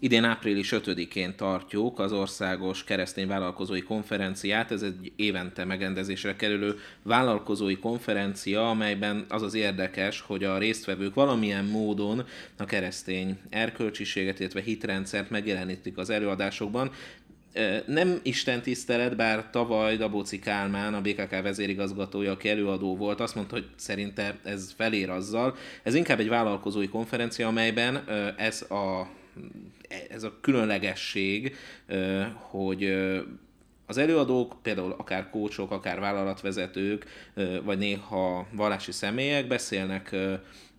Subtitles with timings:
[0.00, 4.70] Idén április 5-én tartjuk az Országos Keresztény Vállalkozói Konferenciát.
[4.70, 11.64] Ez egy évente megrendezésre kerülő vállalkozói konferencia, amelyben az az érdekes, hogy a résztvevők valamilyen
[11.64, 12.24] módon
[12.56, 16.90] a keresztény erkölcsiséget, illetve hitrendszert megjelenítik az előadásokban,
[17.86, 23.54] nem Isten tisztelet, bár tavaly Dabóci Kálmán, a BKK vezérigazgatója, aki előadó volt, azt mondta,
[23.54, 25.56] hogy szerinte ez felér azzal.
[25.82, 28.04] Ez inkább egy vállalkozói konferencia, amelyben
[28.36, 29.08] ez a,
[30.10, 31.56] ez a különlegesség,
[32.34, 32.84] hogy
[33.86, 37.30] az előadók, például akár kócsok, akár vállalatvezetők,
[37.64, 40.16] vagy néha vallási személyek beszélnek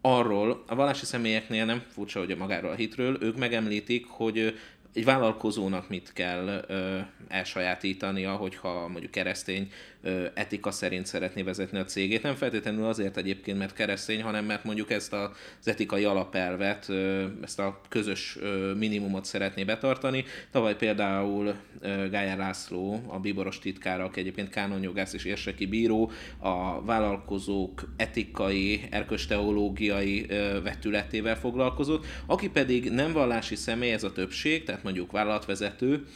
[0.00, 4.58] arról, a vallási személyeknél nem furcsa, hogy magáról a hitről, ők megemlítik, hogy
[4.94, 9.70] egy vállalkozónak mit kell ö, elsajátítania, hogyha mondjuk keresztény
[10.02, 12.22] ö, etika szerint szeretné vezetni a cégét.
[12.22, 17.58] Nem feltétlenül azért egyébként, mert keresztény, hanem mert mondjuk ezt az etikai alapelvet, ö, ezt
[17.58, 20.24] a közös ö, minimumot szeretné betartani.
[20.50, 26.84] Tavaly például ö, Gájár László, a bíboros titkára, aki egyébként kánonjogász és érseki bíró, a
[26.84, 34.80] vállalkozók etikai, erkösteológiai ö, vetületével foglalkozott, aki pedig nem vallási személy, ez a többség, tehát
[34.82, 36.06] mondjuk vállalatvezető,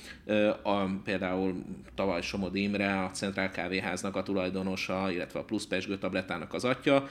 [0.62, 1.64] a, például
[1.94, 7.08] tavaly Somod Imre, a Centrál Kávéháznak a tulajdonosa, illetve a Plusz Pesgő tabletának az atya,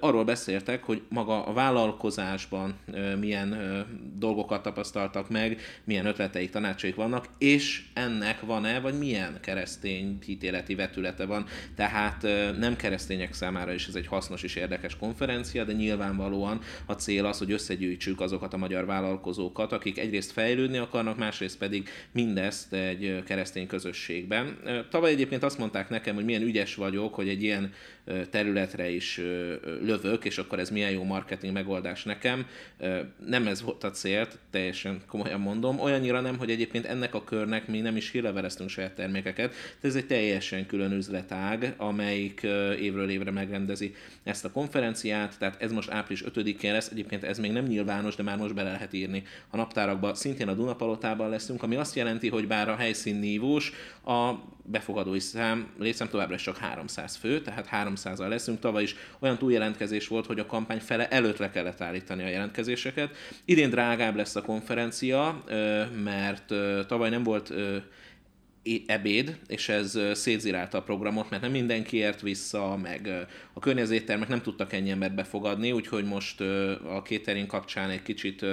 [0.00, 2.74] arról beszéltek, hogy maga a vállalkozásban
[3.20, 3.56] milyen
[4.16, 11.26] dolgokat tapasztaltak meg, milyen ötleteik, tanácsaik vannak, és ennek van-e, vagy milyen keresztény hitéleti vetülete
[11.26, 11.46] van.
[11.74, 12.22] Tehát
[12.58, 17.38] nem keresztények számára is ez egy hasznos és érdekes konferencia, de nyilvánvalóan a cél az,
[17.38, 23.66] hogy összegyűjtsük azokat a magyar vállalkozókat, akik egyrészt fejlődni akarnak, másrészt pedig mindezt egy keresztény
[23.66, 24.58] közösségben.
[24.90, 27.72] Tavaly egyébként azt mondták nekem, hogy milyen ügyes vagyok, hogy egy ilyen
[28.30, 29.20] területre is
[29.82, 32.46] lövök, és akkor ez milyen jó marketing megoldás nekem.
[33.26, 35.80] Nem ez volt a cél, teljesen komolyan mondom.
[35.80, 39.94] Olyannyira nem, hogy egyébként ennek a körnek mi nem is hírleveleztünk saját termékeket, de ez
[39.94, 42.42] egy teljesen külön üzletág, amelyik
[42.80, 43.94] évről évre megrendezi
[44.24, 48.22] ezt a konferenciát, tehát ez most április 5-én lesz, egyébként ez még nem nyilvános, de
[48.22, 50.14] már most bele lehet írni a naptárakba.
[50.14, 53.72] Szintén a Dunapalotában leszünk, ami azt jelenti, hogy bár a helyszín nívós,
[54.04, 58.60] a befogadói szám, létszám továbbra is csak 300 fő, tehát 300-al leszünk.
[58.60, 63.16] Tavaly is olyan túljelentkezés volt, hogy a kampány fele előtt le kellett állítani a jelentkezéseket.
[63.44, 65.44] Idén drágább lesz a konferencia,
[66.04, 66.54] mert
[66.86, 67.52] tavaly nem volt
[68.86, 74.42] ebéd, és ez szétzirálta a programot, mert nem mindenki ért vissza, meg a környezettermek nem
[74.42, 76.40] tudtak ennyi embert befogadni, úgyhogy most
[76.88, 78.44] a catering kapcsán egy kicsit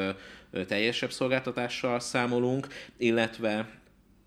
[0.68, 2.68] teljesebb szolgáltatással számolunk,
[2.98, 3.70] illetve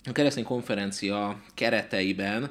[0.04, 2.50] a keresztény konferencia kereteiben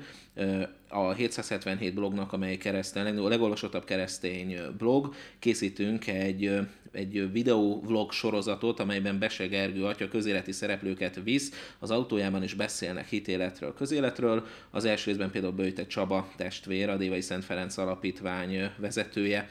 [0.90, 6.60] a 777 blognak, amely keresztény, a legolvasottabb keresztény blog, készítünk egy,
[6.94, 13.08] egy videó vlog sorozatot, amelyben Bese Gergő atya közéleti szereplőket visz, az autójában is beszélnek
[13.08, 14.46] hitéletről, közéletről.
[14.70, 19.50] Az első részben például Böjte Csaba testvér, a Dévai Szent Ferenc Alapítvány vezetője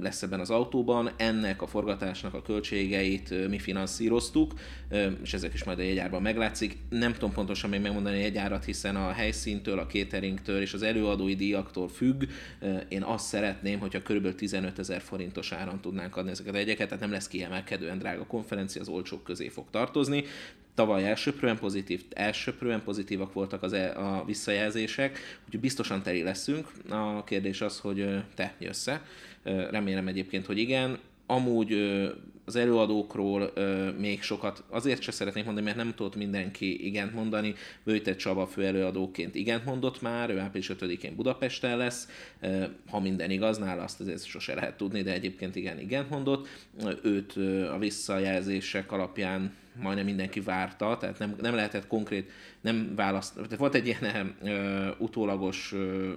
[0.00, 1.10] lesz ebben az autóban.
[1.16, 4.52] Ennek a forgatásnak a költségeit mi finanszíroztuk,
[5.22, 6.76] és ezek is majd a jegyárban meglátszik.
[6.88, 11.34] Nem tudom pontosan még megmondani a jegyárat, hiszen a helyszíntől, a cateringtől és az előadói
[11.34, 12.22] díjaktól függ.
[12.88, 14.34] Én azt szeretném, hogyha kb.
[14.34, 18.80] 15 ezer forintos áron tudnánk adni ezeket a jegyeket, tehát nem lesz kiemelkedően drága konferencia,
[18.80, 20.24] az olcsók közé fog tartozni.
[20.74, 26.72] Tavaly elsőprően pozitív, elsőprően pozitívak voltak az e, a visszajelzések, úgyhogy biztosan teli leszünk.
[26.88, 29.02] A kérdés az, hogy te jössz -e.
[29.70, 30.98] Remélem egyébként, hogy igen.
[31.32, 31.72] Amúgy
[32.44, 33.52] az előadókról
[33.98, 37.54] még sokat azért se szeretnék mondani, mert nem tudott mindenki igent mondani.
[37.84, 42.08] Bőjtett Csaba fő előadóként igent mondott már, ő április 5-én Budapesten lesz.
[42.90, 46.48] Ha minden igaz, nála azt azért sose lehet tudni, de egyébként igen, igent mondott.
[47.02, 47.36] Őt
[47.72, 52.30] a visszajelzések alapján majdnem mindenki várta, tehát nem, nem lehetett konkrét,
[52.60, 56.12] nem választ, tehát volt egy ilyen ö, utólagos ö,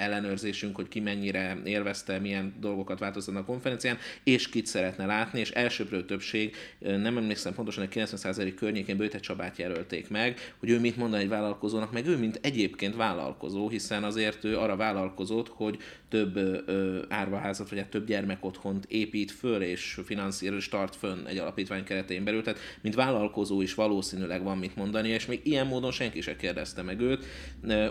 [0.00, 5.50] ellenőrzésünk, hogy ki mennyire élvezte, milyen dolgokat változtatnak a konferencián, és kit szeretne látni, és
[5.50, 10.96] elsőprő többség, nem emlékszem pontosan, hogy 90% környékén Bőte Csabát jelölték meg, hogy ő mit
[10.96, 16.36] mond egy vállalkozónak, meg ő mint egyébként vállalkozó, hiszen azért ő arra vállalkozott, hogy több
[16.36, 21.84] ö, árvaházat, vagy hát több gyermekotthont épít föl, és finanszíroz, és tart fönn egy alapítvány
[21.84, 26.20] keretein belül, tehát mint vállalkozó is valószínűleg van mit mondani, és még ilyen módon senki
[26.20, 27.24] se kérdezte meg őt,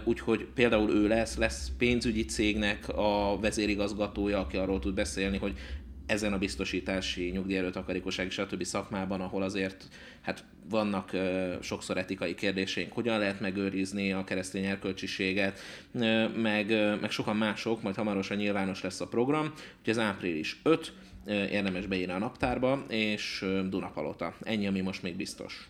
[0.03, 5.53] úgyhogy például ő lesz, lesz pénzügyi cégnek a vezérigazgatója, aki arról tud beszélni, hogy
[6.05, 8.63] ezen a biztosítási, nyugdíjelő takarékosság stb.
[8.63, 9.87] szakmában, ahol azért
[10.21, 15.59] hát vannak uh, sokszor etikai kérdéseink, hogyan lehet megőrizni a keresztény erkölcsiséget,
[15.91, 19.53] uh, meg, uh, meg sokan mások, majd hamarosan nyilvános lesz a program,
[19.83, 20.93] hogy az április 5,
[21.27, 24.35] érdemes beírni a naptárba, és Dunapalota.
[24.43, 25.69] Ennyi, ami most még biztos.